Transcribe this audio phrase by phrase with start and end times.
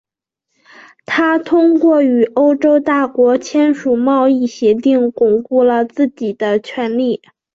[1.05, 7.21] 他通过与欧洲大国签署贸易协定巩固了自己的权力。